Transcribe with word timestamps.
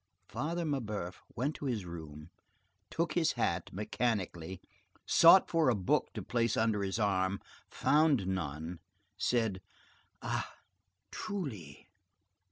Father 0.27 0.65
Mabeuf 0.65 1.21
went 1.35 1.53
to 1.57 1.65
his 1.65 1.85
room, 1.85 2.31
took 2.89 3.13
his 3.13 3.33
hat, 3.33 3.69
mechanically 3.71 4.59
sought 5.05 5.47
for 5.47 5.69
a 5.69 5.75
book 5.75 6.07
to 6.15 6.23
place 6.23 6.57
under 6.57 6.81
his 6.81 6.97
arm, 6.97 7.39
found 7.69 8.25
none, 8.25 8.79
said: 9.15 9.61
"Ah! 10.23 10.55
truly!" 11.11 11.85